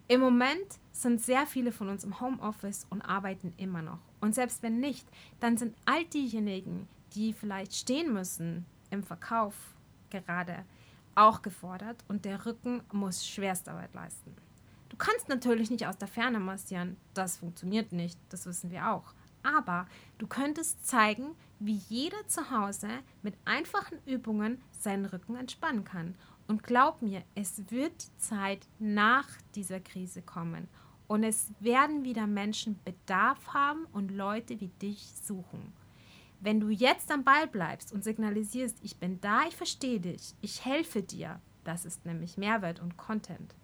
Im 0.07 0.19
Moment 0.19 0.79
sind 0.91 1.21
sehr 1.21 1.47
viele 1.47 1.71
von 1.71 1.89
uns 1.89 2.03
im 2.03 2.19
Homeoffice 2.19 2.85
und 2.91 3.01
arbeiten 3.01 3.53
immer 3.57 3.81
noch. 3.81 3.99
Und 4.21 4.35
selbst 4.35 4.61
wenn 4.61 4.79
nicht, 4.79 5.07
dann 5.39 5.57
sind 5.57 5.75
all 5.85 6.05
diejenigen, 6.05 6.87
die 7.15 7.33
vielleicht 7.33 7.73
stehen 7.73 8.13
müssen 8.13 8.65
im 8.91 9.01
Verkauf 9.01 9.55
gerade 10.21 10.65
auch 11.15 11.41
gefordert 11.41 12.03
und 12.07 12.25
der 12.25 12.45
Rücken 12.45 12.81
muss 12.91 13.27
Schwerstarbeit 13.27 13.93
leisten. 13.93 14.35
Du 14.89 14.97
kannst 14.97 15.27
natürlich 15.27 15.71
nicht 15.71 15.87
aus 15.87 15.97
der 15.97 16.07
Ferne 16.07 16.39
massieren, 16.39 16.97
das 17.13 17.37
funktioniert 17.37 17.91
nicht, 17.91 18.19
das 18.29 18.45
wissen 18.45 18.71
wir 18.71 18.91
auch. 18.91 19.13
Aber 19.41 19.87
du 20.19 20.27
könntest 20.27 20.87
zeigen, 20.87 21.35
wie 21.59 21.81
jeder 21.89 22.27
zu 22.27 22.49
Hause 22.49 22.87
mit 23.21 23.35
einfachen 23.45 23.97
Übungen 24.05 24.61
seinen 24.71 25.05
Rücken 25.05 25.35
entspannen 25.35 25.83
kann. 25.83 26.15
Und 26.47 26.63
glaub 26.63 27.01
mir, 27.01 27.23
es 27.35 27.71
wird 27.71 28.03
die 28.03 28.17
Zeit 28.17 28.67
nach 28.79 29.27
dieser 29.55 29.79
Krise 29.79 30.21
kommen. 30.21 30.67
Und 31.07 31.23
es 31.23 31.51
werden 31.59 32.03
wieder 32.03 32.27
Menschen 32.27 32.79
Bedarf 32.83 33.53
haben 33.53 33.85
und 33.91 34.11
Leute 34.11 34.59
wie 34.59 34.69
dich 34.69 35.11
suchen. 35.23 35.73
Wenn 36.43 36.59
du 36.59 36.67
jetzt 36.67 37.09
am 37.09 37.23
Ball 37.23 37.47
bleibst 37.47 37.93
und 37.93 38.03
signalisierst, 38.03 38.77
ich 38.81 38.97
bin 38.97 39.21
da, 39.21 39.43
ich 39.47 39.55
verstehe 39.55 40.01
dich, 40.01 40.35
ich 40.41 40.65
helfe 40.65 41.01
dir, 41.01 41.39
das 41.63 41.85
ist 41.85 42.05
nämlich 42.05 42.37
Mehrwert 42.37 42.81
und 42.81 42.97
Content, 42.97 43.55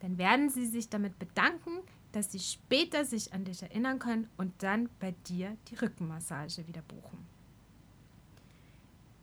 dann 0.00 0.16
werden 0.16 0.48
sie 0.48 0.64
sich 0.64 0.88
damit 0.88 1.18
bedanken, 1.18 1.80
dass 2.12 2.32
sie 2.32 2.38
später 2.38 3.04
sich 3.04 3.34
an 3.34 3.44
dich 3.44 3.62
erinnern 3.62 3.98
können 3.98 4.30
und 4.38 4.54
dann 4.62 4.88
bei 4.98 5.14
dir 5.26 5.58
die 5.68 5.74
Rückenmassage 5.74 6.66
wieder 6.66 6.80
buchen. 6.80 7.26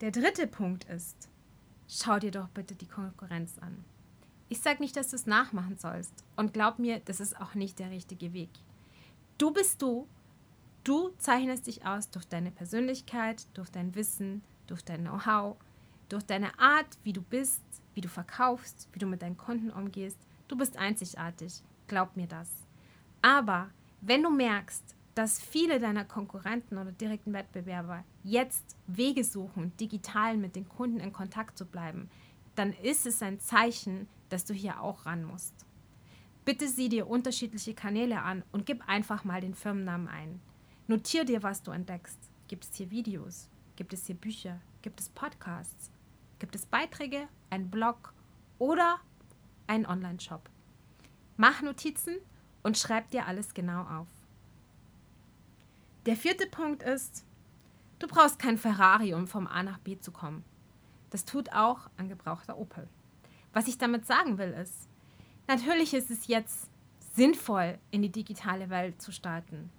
Der 0.01 0.11
dritte 0.11 0.45
Punkt 0.45 0.83
ist, 0.83 1.29
schau 1.87 2.19
dir 2.19 2.31
doch 2.31 2.49
bitte 2.49 2.75
die 2.75 2.87
Konkurrenz 2.87 3.57
an. 3.57 3.83
Ich 4.49 4.61
sage 4.61 4.83
nicht, 4.83 4.95
dass 4.95 5.09
du 5.09 5.15
es 5.15 5.25
nachmachen 5.25 5.79
sollst 5.79 6.13
und 6.35 6.53
glaub 6.53 6.77
mir, 6.77 6.99
das 6.99 7.21
ist 7.21 7.41
auch 7.41 7.55
nicht 7.55 7.79
der 7.79 7.89
richtige 7.89 8.33
Weg. 8.33 8.51
Du 9.39 9.49
bist 9.49 9.81
du 9.81 10.07
Du 10.83 11.09
zeichnest 11.19 11.67
dich 11.67 11.85
aus 11.85 12.09
durch 12.09 12.25
deine 12.25 12.49
Persönlichkeit, 12.49 13.45
durch 13.53 13.69
dein 13.69 13.93
Wissen, 13.93 14.41
durch 14.65 14.83
dein 14.83 15.01
Know-how, 15.01 15.55
durch 16.09 16.23
deine 16.23 16.57
Art, 16.59 16.97
wie 17.03 17.13
du 17.13 17.21
bist, 17.21 17.61
wie 17.93 18.01
du 18.01 18.09
verkaufst, 18.09 18.89
wie 18.91 18.99
du 18.99 19.05
mit 19.05 19.21
deinen 19.21 19.37
Kunden 19.37 19.69
umgehst. 19.69 20.17
Du 20.47 20.57
bist 20.57 20.77
einzigartig, 20.77 21.61
glaub 21.87 22.17
mir 22.17 22.25
das. 22.25 22.49
Aber 23.21 23.69
wenn 24.01 24.23
du 24.23 24.31
merkst, 24.31 24.95
dass 25.13 25.39
viele 25.39 25.79
deiner 25.79 26.05
Konkurrenten 26.05 26.79
oder 26.79 26.91
direkten 26.91 27.33
Wettbewerber 27.33 28.03
jetzt 28.23 28.75
Wege 28.87 29.23
suchen, 29.23 29.75
digital 29.77 30.35
mit 30.35 30.55
den 30.55 30.67
Kunden 30.67 30.99
in 30.99 31.13
Kontakt 31.13 31.59
zu 31.59 31.65
bleiben, 31.65 32.09
dann 32.55 32.73
ist 32.73 33.05
es 33.05 33.21
ein 33.21 33.39
Zeichen, 33.39 34.07
dass 34.29 34.45
du 34.45 34.53
hier 34.55 34.81
auch 34.81 35.05
ran 35.05 35.23
musst. 35.23 35.53
Bitte 36.43 36.67
sieh 36.67 36.89
dir 36.89 37.07
unterschiedliche 37.07 37.75
Kanäle 37.75 38.23
an 38.23 38.43
und 38.51 38.65
gib 38.65 38.87
einfach 38.89 39.23
mal 39.23 39.41
den 39.41 39.53
Firmennamen 39.53 40.07
ein. 40.07 40.41
Notier 40.91 41.23
dir, 41.23 41.41
was 41.41 41.63
du 41.63 41.71
entdeckst. 41.71 42.19
Gibt 42.49 42.65
es 42.65 42.75
hier 42.75 42.91
Videos? 42.91 43.47
Gibt 43.77 43.93
es 43.93 44.07
hier 44.07 44.15
Bücher? 44.15 44.59
Gibt 44.81 44.99
es 44.99 45.07
Podcasts? 45.07 45.89
Gibt 46.37 46.53
es 46.53 46.65
Beiträge, 46.65 47.29
einen 47.49 47.71
Blog 47.71 48.13
oder 48.59 48.99
einen 49.67 49.85
Online-Shop? 49.85 50.49
Mach 51.37 51.61
Notizen 51.61 52.17
und 52.61 52.77
schreib 52.77 53.09
dir 53.09 53.25
alles 53.25 53.53
genau 53.53 53.83
auf. 53.83 54.09
Der 56.05 56.17
vierte 56.17 56.45
Punkt 56.45 56.83
ist, 56.83 57.23
du 57.99 58.07
brauchst 58.07 58.37
kein 58.37 58.57
Ferrari, 58.57 59.13
um 59.13 59.27
vom 59.27 59.47
A 59.47 59.63
nach 59.63 59.79
B 59.79 59.97
zu 59.97 60.11
kommen. 60.11 60.43
Das 61.09 61.23
tut 61.23 61.53
auch 61.53 61.89
ein 61.95 62.09
gebrauchter 62.09 62.57
Opel. 62.57 62.89
Was 63.53 63.69
ich 63.69 63.77
damit 63.77 64.05
sagen 64.05 64.37
will, 64.37 64.51
ist, 64.51 64.89
natürlich 65.47 65.93
ist 65.93 66.11
es 66.11 66.27
jetzt 66.27 66.69
sinnvoll, 67.15 67.79
in 67.91 68.01
die 68.01 68.11
digitale 68.11 68.69
Welt 68.69 69.01
zu 69.01 69.13
starten. 69.13 69.69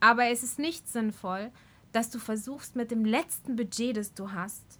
Aber 0.00 0.26
es 0.26 0.42
ist 0.42 0.58
nicht 0.58 0.88
sinnvoll, 0.88 1.50
dass 1.92 2.10
du 2.10 2.18
versuchst, 2.18 2.76
mit 2.76 2.90
dem 2.90 3.04
letzten 3.04 3.56
Budget, 3.56 3.96
das 3.96 4.14
du 4.14 4.32
hast, 4.32 4.78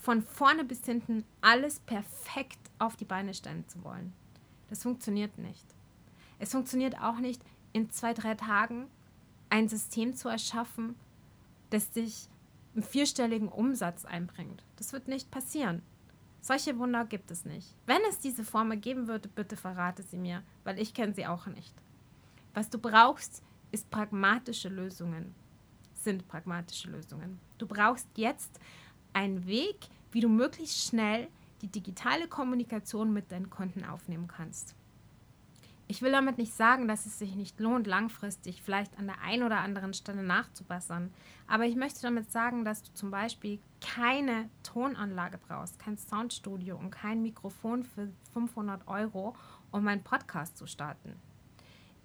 von 0.00 0.22
vorne 0.22 0.64
bis 0.64 0.84
hinten 0.84 1.24
alles 1.40 1.80
perfekt 1.80 2.58
auf 2.78 2.96
die 2.96 3.04
Beine 3.04 3.34
stellen 3.34 3.66
zu 3.68 3.82
wollen. 3.82 4.12
Das 4.68 4.82
funktioniert 4.82 5.36
nicht. 5.38 5.64
Es 6.38 6.52
funktioniert 6.52 7.00
auch 7.00 7.18
nicht, 7.18 7.42
in 7.72 7.90
zwei, 7.90 8.14
drei 8.14 8.34
Tagen 8.34 8.86
ein 9.50 9.68
System 9.68 10.14
zu 10.14 10.28
erschaffen, 10.28 10.96
das 11.70 11.90
dich 11.90 12.28
einen 12.74 12.82
vierstelligen 12.82 13.48
Umsatz 13.48 14.04
einbringt. 14.04 14.62
Das 14.76 14.92
wird 14.92 15.08
nicht 15.08 15.30
passieren. 15.30 15.82
Solche 16.40 16.78
Wunder 16.78 17.04
gibt 17.04 17.30
es 17.30 17.44
nicht. 17.44 17.74
Wenn 17.86 18.00
es 18.08 18.20
diese 18.20 18.44
Formel 18.44 18.76
geben 18.76 19.08
würde, 19.08 19.28
bitte 19.28 19.56
verrate 19.56 20.02
sie 20.02 20.18
mir, 20.18 20.42
weil 20.64 20.78
ich 20.78 20.94
kenne 20.94 21.14
sie 21.14 21.26
auch 21.26 21.46
nicht. 21.46 21.74
Was 22.54 22.70
du 22.70 22.78
brauchst, 22.78 23.42
ist 23.72 23.90
pragmatische 23.90 24.68
Lösungen. 24.68 25.34
Sind 25.94 26.26
pragmatische 26.28 26.90
Lösungen. 26.90 27.38
Du 27.58 27.66
brauchst 27.66 28.08
jetzt 28.16 28.60
einen 29.12 29.46
Weg, 29.46 29.88
wie 30.12 30.20
du 30.20 30.28
möglichst 30.28 30.88
schnell 30.88 31.28
die 31.62 31.68
digitale 31.68 32.28
Kommunikation 32.28 33.12
mit 33.12 33.32
deinen 33.32 33.50
Kunden 33.50 33.84
aufnehmen 33.84 34.28
kannst. 34.28 34.74
Ich 35.88 36.02
will 36.02 36.10
damit 36.10 36.36
nicht 36.36 36.52
sagen, 36.52 36.88
dass 36.88 37.06
es 37.06 37.18
sich 37.18 37.36
nicht 37.36 37.60
lohnt, 37.60 37.86
langfristig 37.86 38.60
vielleicht 38.60 38.98
an 38.98 39.06
der 39.06 39.20
einen 39.20 39.44
oder 39.44 39.60
anderen 39.60 39.94
Stelle 39.94 40.24
nachzubessern. 40.24 41.14
Aber 41.46 41.64
ich 41.64 41.76
möchte 41.76 42.02
damit 42.02 42.32
sagen, 42.32 42.64
dass 42.64 42.82
du 42.82 42.92
zum 42.92 43.12
Beispiel 43.12 43.60
keine 43.80 44.50
Tonanlage 44.64 45.38
brauchst, 45.38 45.78
kein 45.78 45.96
Soundstudio 45.96 46.76
und 46.76 46.90
kein 46.90 47.22
Mikrofon 47.22 47.84
für 47.84 48.08
500 48.32 48.88
Euro, 48.88 49.36
um 49.70 49.84
meinen 49.84 50.02
Podcast 50.02 50.56
zu 50.56 50.66
starten. 50.66 51.14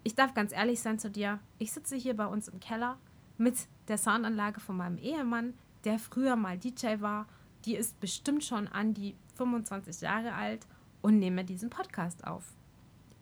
Ich 0.04 0.14
darf 0.14 0.34
ganz 0.34 0.52
ehrlich 0.52 0.80
sein 0.80 0.98
zu 0.98 1.10
dir. 1.10 1.38
Ich 1.58 1.72
sitze 1.72 1.96
hier 1.96 2.16
bei 2.16 2.26
uns 2.26 2.48
im 2.48 2.60
Keller 2.60 2.98
mit 3.38 3.56
der 3.88 3.98
Soundanlage 3.98 4.60
von 4.60 4.76
meinem 4.76 4.98
Ehemann, 4.98 5.54
der 5.84 5.98
früher 5.98 6.36
mal 6.36 6.58
DJ 6.58 7.00
war. 7.00 7.26
Die 7.64 7.76
ist 7.76 7.98
bestimmt 8.00 8.44
schon 8.44 8.68
an 8.68 8.94
die 8.94 9.14
25 9.36 10.00
Jahre 10.00 10.34
alt 10.34 10.66
und 11.00 11.18
nehme 11.18 11.44
diesen 11.44 11.70
Podcast 11.70 12.26
auf 12.26 12.54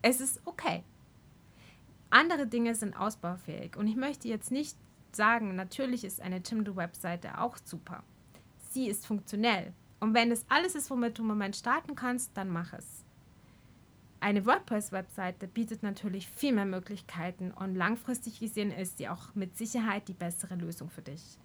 es 0.01 0.21
ist 0.21 0.41
okay. 0.45 0.83
Andere 2.09 2.47
Dinge 2.47 2.75
sind 2.75 2.95
ausbaufähig 2.95 3.77
und 3.77 3.87
ich 3.87 3.95
möchte 3.95 4.27
jetzt 4.27 4.51
nicht 4.51 4.75
sagen, 5.11 5.55
natürlich 5.55 6.03
ist 6.03 6.21
eine 6.21 6.41
Timdo-Webseite 6.41 7.39
auch 7.39 7.57
super. 7.63 8.03
Sie 8.71 8.87
ist 8.87 9.05
funktionell 9.05 9.73
und 9.99 10.13
wenn 10.13 10.31
es 10.31 10.45
alles 10.49 10.75
ist, 10.75 10.89
womit 10.89 11.17
du 11.17 11.21
im 11.21 11.29
Moment 11.29 11.55
starten 11.55 11.95
kannst, 11.95 12.35
dann 12.35 12.49
mach 12.49 12.73
es. 12.73 13.05
Eine 14.21 14.45
WordPress-Webseite 14.45 15.47
bietet 15.47 15.83
natürlich 15.83 16.29
viel 16.29 16.53
mehr 16.53 16.65
Möglichkeiten 16.65 17.51
und 17.51 17.75
langfristig 17.75 18.39
gesehen 18.39 18.71
ist 18.71 18.97
sie 18.97 19.09
auch 19.09 19.35
mit 19.35 19.57
Sicherheit 19.57 20.07
die 20.07 20.13
bessere 20.13 20.55
Lösung 20.55 20.89
für 20.89 21.01
dich. 21.01 21.37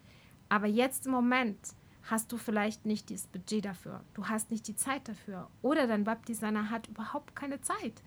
Aber 0.48 0.68
jetzt 0.68 1.06
im 1.06 1.12
Moment 1.12 1.58
hast 2.04 2.30
du 2.30 2.36
vielleicht 2.36 2.86
nicht 2.86 3.10
das 3.10 3.26
Budget 3.26 3.64
dafür, 3.64 4.04
du 4.14 4.26
hast 4.26 4.52
nicht 4.52 4.68
die 4.68 4.76
Zeit 4.76 5.08
dafür 5.08 5.50
oder 5.62 5.88
dein 5.88 6.06
Webdesigner 6.06 6.70
hat 6.70 6.86
überhaupt 6.86 7.34
keine 7.34 7.60
Zeit 7.60 8.00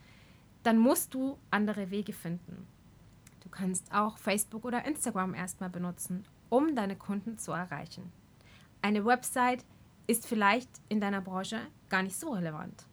dann 0.64 0.78
musst 0.78 1.14
du 1.14 1.38
andere 1.52 1.90
Wege 1.90 2.14
finden. 2.14 2.68
Du 3.42 3.50
kannst 3.50 3.94
auch 3.94 4.18
Facebook 4.18 4.66
oder 4.66 4.86
Instagram 4.86 5.34
erstmal 5.34 5.70
benutzen, 5.70 6.26
um 6.50 6.76
deine 6.76 6.96
Kunden 6.96 7.38
zu 7.38 7.52
erreichen. 7.52 8.12
Eine 8.82 9.06
Website 9.06 9.66
ist 10.08 10.28
vielleicht 10.28 10.70
in 10.90 11.00
deiner 11.00 11.22
Branche 11.22 11.60
gar 11.90 12.04
nicht 12.04 12.16
so 12.16 12.32
relevant. 12.32 12.86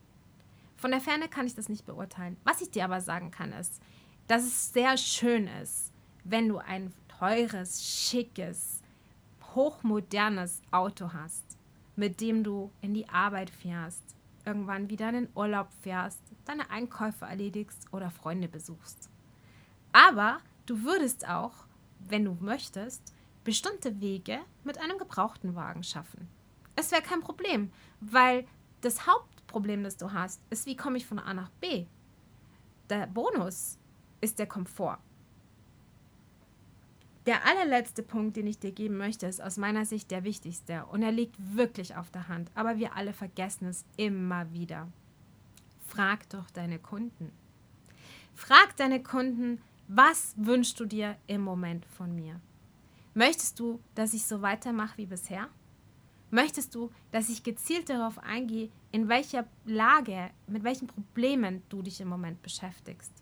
Von 0.76 0.90
der 0.90 1.00
Ferne 1.00 1.28
kann 1.28 1.46
ich 1.46 1.54
das 1.54 1.68
nicht 1.68 1.86
beurteilen. 1.86 2.36
Was 2.44 2.60
ich 2.60 2.70
dir 2.70 2.84
aber 2.84 3.00
sagen 3.00 3.30
kann, 3.30 3.52
ist, 3.52 3.80
dass 4.26 4.42
es 4.44 4.72
sehr 4.72 4.96
schön 4.96 5.48
ist, 5.62 5.92
wenn 6.24 6.48
du 6.48 6.58
ein 6.58 6.92
teures, 7.18 7.82
schickes, 7.84 8.82
hochmodernes 9.54 10.60
Auto 10.70 11.12
hast, 11.12 11.56
mit 11.94 12.20
dem 12.20 12.44
du 12.44 12.70
in 12.82 12.92
die 12.92 13.08
Arbeit 13.08 13.50
fährst, 13.50 14.02
irgendwann 14.44 14.90
wieder 14.90 15.08
in 15.08 15.14
den 15.14 15.28
Urlaub 15.34 15.68
fährst, 15.82 16.20
deine 16.44 16.70
Einkäufe 16.70 17.24
erledigst 17.24 17.86
oder 17.92 18.10
Freunde 18.10 18.48
besuchst. 18.48 19.08
Aber 19.92 20.38
du 20.66 20.82
würdest 20.82 21.26
auch, 21.28 21.66
wenn 22.00 22.24
du 22.24 22.36
möchtest, 22.40 23.14
bestimmte 23.44 24.00
Wege 24.00 24.40
mit 24.62 24.78
einem 24.78 24.98
gebrauchten 24.98 25.54
Wagen 25.54 25.82
schaffen. 25.82 26.28
Es 26.74 26.92
wäre 26.92 27.02
kein 27.02 27.20
Problem, 27.20 27.72
weil 28.00 28.46
das 28.82 29.06
Hauptproblem, 29.46 29.84
das 29.84 29.96
du 29.96 30.12
hast, 30.12 30.40
ist, 30.50 30.66
wie 30.66 30.76
komme 30.76 30.98
ich 30.98 31.06
von 31.06 31.18
A 31.18 31.32
nach 31.32 31.50
B. 31.60 31.86
Der 32.90 33.06
Bonus 33.06 33.78
ist 34.20 34.38
der 34.38 34.46
Komfort. 34.46 34.98
Der 37.26 37.44
allerletzte 37.46 38.02
Punkt, 38.02 38.36
den 38.36 38.46
ich 38.46 38.58
dir 38.58 38.72
geben 38.72 38.98
möchte, 38.98 39.26
ist 39.26 39.42
aus 39.42 39.56
meiner 39.56 39.84
Sicht 39.84 40.10
der 40.10 40.24
wichtigste 40.24 40.84
und 40.86 41.02
er 41.02 41.12
liegt 41.12 41.34
wirklich 41.38 41.96
auf 41.96 42.10
der 42.10 42.28
Hand, 42.28 42.50
aber 42.54 42.78
wir 42.78 42.96
alle 42.96 43.12
vergessen 43.12 43.66
es 43.66 43.84
immer 43.96 44.52
wieder. 44.52 44.88
Frag 45.86 46.28
doch 46.30 46.50
deine 46.50 46.78
Kunden. 46.78 47.32
Frag 48.34 48.76
deine 48.76 49.02
Kunden, 49.02 49.60
was 49.88 50.34
wünschst 50.36 50.78
du 50.78 50.84
dir 50.84 51.16
im 51.26 51.40
Moment 51.40 51.84
von 51.86 52.14
mir? 52.14 52.40
Möchtest 53.14 53.58
du, 53.58 53.80
dass 53.94 54.12
ich 54.12 54.26
so 54.26 54.42
weitermache 54.42 54.98
wie 54.98 55.06
bisher? 55.06 55.48
Möchtest 56.30 56.74
du, 56.74 56.90
dass 57.12 57.28
ich 57.28 57.44
gezielt 57.44 57.88
darauf 57.88 58.18
eingehe, 58.18 58.68
in 58.90 59.08
welcher 59.08 59.46
Lage, 59.64 60.30
mit 60.48 60.64
welchen 60.64 60.88
Problemen 60.88 61.62
du 61.68 61.82
dich 61.82 62.00
im 62.00 62.08
Moment 62.08 62.42
beschäftigst? 62.42 63.12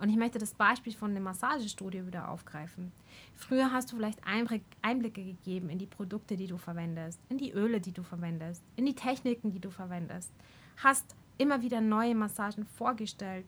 Und 0.00 0.10
ich 0.10 0.16
möchte 0.16 0.38
das 0.38 0.54
Beispiel 0.54 0.92
von 0.92 1.14
dem 1.14 1.24
Massagestudio 1.24 2.06
wieder 2.06 2.28
aufgreifen. 2.28 2.92
Früher 3.34 3.72
hast 3.72 3.90
du 3.90 3.96
vielleicht 3.96 4.20
Einblicke 4.26 5.24
gegeben 5.24 5.70
in 5.70 5.78
die 5.78 5.86
Produkte, 5.86 6.36
die 6.36 6.46
du 6.46 6.58
verwendest, 6.58 7.18
in 7.30 7.38
die 7.38 7.52
Öle, 7.52 7.80
die 7.80 7.92
du 7.92 8.02
verwendest, 8.02 8.62
in 8.76 8.86
die 8.86 8.94
Techniken, 8.94 9.50
die 9.50 9.58
du 9.58 9.70
verwendest. 9.70 10.30
Hast 10.76 11.16
immer 11.38 11.62
wieder 11.62 11.80
neue 11.80 12.14
Massagen 12.14 12.64
vorgestellt, 12.64 13.46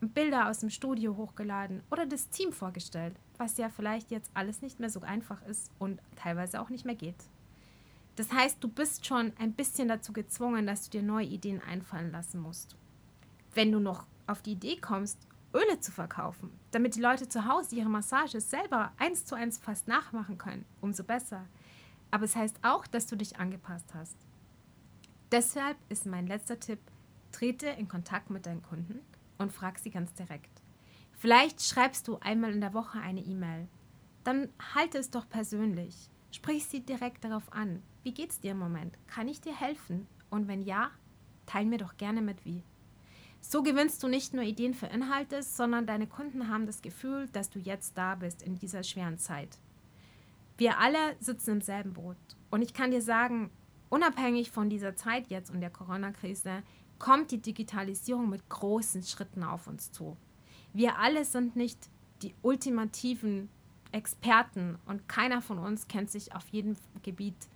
Bilder 0.00 0.48
aus 0.48 0.60
dem 0.60 0.70
Studio 0.70 1.16
hochgeladen 1.16 1.82
oder 1.90 2.06
das 2.06 2.28
Team 2.28 2.52
vorgestellt, 2.52 3.14
was 3.36 3.56
ja 3.56 3.68
vielleicht 3.68 4.10
jetzt 4.10 4.30
alles 4.34 4.60
nicht 4.62 4.80
mehr 4.80 4.90
so 4.90 5.00
einfach 5.00 5.42
ist 5.46 5.70
und 5.78 6.00
teilweise 6.16 6.60
auch 6.60 6.70
nicht 6.70 6.84
mehr 6.84 6.94
geht. 6.94 7.16
Das 8.18 8.32
heißt, 8.32 8.56
du 8.64 8.66
bist 8.66 9.06
schon 9.06 9.32
ein 9.38 9.52
bisschen 9.52 9.86
dazu 9.86 10.12
gezwungen, 10.12 10.66
dass 10.66 10.82
du 10.82 10.90
dir 10.90 11.04
neue 11.04 11.26
Ideen 11.26 11.62
einfallen 11.62 12.10
lassen 12.10 12.40
musst. 12.40 12.74
Wenn 13.54 13.70
du 13.70 13.78
noch 13.78 14.08
auf 14.26 14.42
die 14.42 14.52
Idee 14.52 14.76
kommst, 14.76 15.28
Öle 15.54 15.78
zu 15.78 15.92
verkaufen, 15.92 16.50
damit 16.72 16.96
die 16.96 17.00
Leute 17.00 17.28
zu 17.28 17.46
Hause 17.46 17.76
ihre 17.76 17.88
Massages 17.88 18.50
selber 18.50 18.90
eins 18.98 19.24
zu 19.24 19.36
eins 19.36 19.58
fast 19.58 19.86
nachmachen 19.86 20.36
können, 20.36 20.64
umso 20.80 21.04
besser. 21.04 21.46
Aber 22.10 22.24
es 22.24 22.34
heißt 22.34 22.58
auch, 22.62 22.88
dass 22.88 23.06
du 23.06 23.14
dich 23.14 23.38
angepasst 23.38 23.94
hast. 23.94 24.16
Deshalb 25.30 25.76
ist 25.88 26.04
mein 26.04 26.26
letzter 26.26 26.58
Tipp, 26.58 26.80
trete 27.30 27.68
in 27.68 27.86
Kontakt 27.86 28.30
mit 28.30 28.46
deinen 28.46 28.64
Kunden 28.64 28.98
und 29.38 29.52
frag 29.52 29.78
sie 29.78 29.90
ganz 29.90 30.12
direkt. 30.14 30.60
Vielleicht 31.12 31.62
schreibst 31.62 32.08
du 32.08 32.18
einmal 32.18 32.52
in 32.52 32.62
der 32.62 32.74
Woche 32.74 32.98
eine 32.98 33.20
E-Mail. 33.20 33.68
Dann 34.24 34.48
halte 34.74 34.98
es 34.98 35.10
doch 35.10 35.28
persönlich. 35.28 36.10
Sprich 36.30 36.66
sie 36.66 36.80
direkt 36.80 37.24
darauf 37.24 37.52
an. 37.52 37.82
Wie 38.02 38.12
geht's 38.12 38.40
dir 38.40 38.52
im 38.52 38.58
Moment? 38.58 38.98
Kann 39.06 39.28
ich 39.28 39.40
dir 39.40 39.58
helfen? 39.58 40.06
Und 40.30 40.48
wenn 40.48 40.62
ja, 40.62 40.90
teil 41.46 41.64
mir 41.64 41.78
doch 41.78 41.96
gerne 41.96 42.20
mit 42.20 42.44
wie. 42.44 42.62
So 43.40 43.62
gewinnst 43.62 44.02
du 44.02 44.08
nicht 44.08 44.34
nur 44.34 44.44
Ideen 44.44 44.74
für 44.74 44.86
Inhalte, 44.86 45.42
sondern 45.42 45.86
deine 45.86 46.06
Kunden 46.06 46.48
haben 46.48 46.66
das 46.66 46.82
Gefühl, 46.82 47.28
dass 47.32 47.50
du 47.50 47.58
jetzt 47.58 47.96
da 47.96 48.14
bist 48.14 48.42
in 48.42 48.56
dieser 48.56 48.82
schweren 48.82 49.18
Zeit. 49.18 49.58
Wir 50.58 50.78
alle 50.78 51.16
sitzen 51.20 51.52
im 51.52 51.60
selben 51.60 51.92
Boot. 51.94 52.16
Und 52.50 52.62
ich 52.62 52.74
kann 52.74 52.90
dir 52.90 53.00
sagen, 53.00 53.50
unabhängig 53.88 54.50
von 54.50 54.68
dieser 54.68 54.96
Zeit 54.96 55.28
jetzt 55.28 55.50
und 55.50 55.60
der 55.60 55.70
Corona-Krise, 55.70 56.62
kommt 56.98 57.30
die 57.30 57.40
Digitalisierung 57.40 58.28
mit 58.28 58.48
großen 58.48 59.02
Schritten 59.04 59.44
auf 59.44 59.68
uns 59.68 59.92
zu. 59.92 60.16
Wir 60.72 60.98
alle 60.98 61.24
sind 61.24 61.56
nicht 61.56 61.88
die 62.22 62.34
ultimativen 62.42 63.48
Experten 63.92 64.78
und 64.86 65.08
keiner 65.08 65.40
von 65.40 65.58
uns 65.58 65.88
kennt 65.88 66.10
sich 66.10 66.34
auf 66.34 66.48
jedem 66.48 66.76
Gebiet 67.02 67.48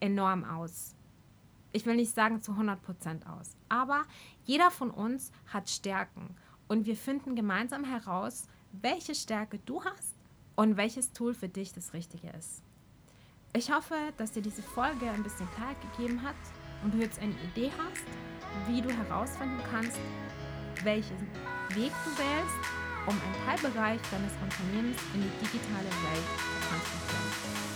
enorm 0.00 0.44
aus. 0.44 0.94
Ich 1.72 1.86
will 1.86 1.96
nicht 1.96 2.14
sagen 2.14 2.42
zu 2.42 2.52
100% 2.52 3.26
aus, 3.26 3.56
aber 3.68 4.04
jeder 4.44 4.70
von 4.70 4.90
uns 4.90 5.30
hat 5.46 5.68
Stärken 5.68 6.34
und 6.68 6.86
wir 6.86 6.96
finden 6.96 7.36
gemeinsam 7.36 7.84
heraus, 7.84 8.48
welche 8.72 9.14
Stärke 9.14 9.58
du 9.66 9.84
hast 9.84 10.14
und 10.56 10.76
welches 10.76 11.12
Tool 11.12 11.34
für 11.34 11.48
dich 11.48 11.72
das 11.72 11.92
Richtige 11.92 12.30
ist. 12.30 12.62
Ich 13.52 13.72
hoffe, 13.72 13.94
dass 14.16 14.32
dir 14.32 14.42
diese 14.42 14.62
Folge 14.62 15.10
ein 15.10 15.22
bisschen 15.22 15.48
Klarheit 15.54 15.76
gegeben 15.92 16.22
hat 16.22 16.36
und 16.82 16.94
du 16.94 16.98
jetzt 16.98 17.18
eine 17.20 17.34
Idee 17.52 17.70
hast, 17.78 18.04
wie 18.68 18.80
du 18.80 18.90
herausfinden 18.90 19.60
kannst, 19.70 19.98
welchen 20.82 21.18
Weg 21.74 21.92
du 22.04 22.10
wählst, 22.18 22.85
um 23.06 23.14
einen 23.14 23.46
Teilbereich 23.46 24.00
deines 24.10 24.32
Unternehmens 24.42 24.98
in 25.14 25.22
die 25.22 25.30
digitale 25.44 25.86
Welt 25.86 26.26
zu 26.36 26.68
transportieren. 26.68 27.66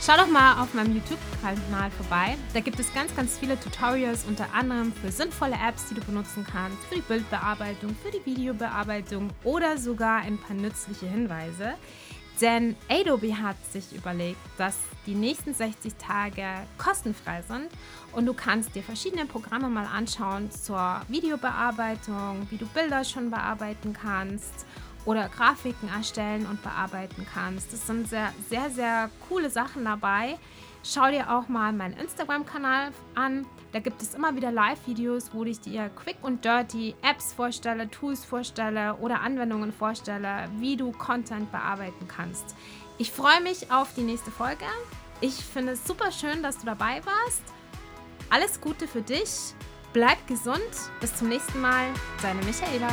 Schau 0.00 0.16
doch 0.16 0.28
mal 0.28 0.62
auf 0.62 0.72
meinem 0.72 0.94
YouTube-Kanal 0.94 1.90
vorbei. 1.90 2.38
Da 2.54 2.60
gibt 2.60 2.80
es 2.80 2.94
ganz, 2.94 3.14
ganz 3.14 3.36
viele 3.36 3.60
Tutorials, 3.60 4.24
unter 4.24 4.54
anderem 4.54 4.92
für 4.92 5.12
sinnvolle 5.12 5.56
Apps, 5.56 5.88
die 5.90 5.94
du 5.96 6.00
benutzen 6.00 6.46
kannst, 6.50 6.82
für 6.84 6.94
die 6.94 7.02
Bildbearbeitung, 7.02 7.94
für 8.02 8.10
die 8.10 8.24
Videobearbeitung 8.24 9.28
oder 9.44 9.76
sogar 9.76 10.20
ein 10.20 10.38
paar 10.38 10.56
nützliche 10.56 11.06
Hinweise. 11.06 11.74
Denn 12.40 12.76
Adobe 12.88 13.36
hat 13.36 13.56
sich 13.72 13.92
überlegt, 13.92 14.38
dass 14.58 14.76
die 15.06 15.14
nächsten 15.14 15.54
60 15.54 15.94
Tage 15.94 16.44
kostenfrei 16.76 17.42
sind 17.42 17.68
und 18.12 18.26
du 18.26 18.34
kannst 18.34 18.74
dir 18.74 18.82
verschiedene 18.82 19.26
Programme 19.26 19.68
mal 19.68 19.86
anschauen 19.86 20.50
zur 20.50 21.00
Videobearbeitung, 21.08 22.46
wie 22.50 22.56
du 22.56 22.66
Bilder 22.66 23.02
schon 23.02 23.30
bearbeiten 23.30 23.92
kannst 23.92 24.66
oder 25.04 25.28
Grafiken 25.28 25.88
erstellen 25.88 26.46
und 26.46 26.62
bearbeiten 26.62 27.26
kannst. 27.32 27.72
Das 27.72 27.86
sind 27.86 28.08
sehr, 28.08 28.32
sehr, 28.48 28.70
sehr 28.70 29.10
coole 29.28 29.50
Sachen 29.50 29.84
dabei. 29.84 30.38
Schau 30.84 31.10
dir 31.10 31.30
auch 31.30 31.48
mal 31.48 31.72
meinen 31.72 31.94
Instagram-Kanal 31.94 32.92
an. 33.14 33.46
Da 33.72 33.80
gibt 33.80 34.00
es 34.00 34.14
immer 34.14 34.34
wieder 34.34 34.50
Live-Videos, 34.50 35.30
wo 35.34 35.44
ich 35.44 35.60
dir 35.60 35.90
quick 35.90 36.16
und 36.22 36.44
dirty 36.44 36.94
Apps 37.02 37.32
vorstelle, 37.32 37.90
Tools 37.90 38.24
vorstelle 38.24 38.94
oder 38.96 39.20
Anwendungen 39.20 39.72
vorstelle, 39.72 40.48
wie 40.58 40.76
du 40.76 40.92
Content 40.92 41.50
bearbeiten 41.52 42.08
kannst. 42.08 42.56
Ich 42.96 43.12
freue 43.12 43.40
mich 43.42 43.70
auf 43.70 43.92
die 43.94 44.02
nächste 44.02 44.30
Folge. 44.30 44.64
Ich 45.20 45.34
finde 45.34 45.72
es 45.72 45.86
super 45.86 46.10
schön, 46.10 46.42
dass 46.42 46.58
du 46.58 46.66
dabei 46.66 47.02
warst. 47.04 47.42
Alles 48.30 48.60
Gute 48.60 48.88
für 48.88 49.02
dich. 49.02 49.54
Bleib 49.92 50.26
gesund. 50.26 50.60
Bis 51.00 51.14
zum 51.16 51.28
nächsten 51.28 51.60
Mal. 51.60 51.86
Deine 52.22 52.42
Michaela. 52.42 52.90